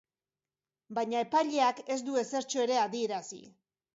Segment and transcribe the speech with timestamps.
[0.97, 3.41] Baina epaileak ez du ezertxo ere adierazi.